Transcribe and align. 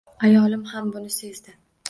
Ayol 0.27 0.55
ham 0.71 0.89
buni 0.97 1.13
sezdi 1.19 1.57